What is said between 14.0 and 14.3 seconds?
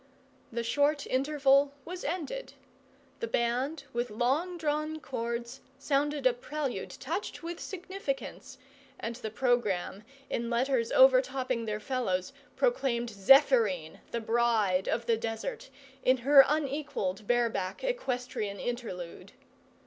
the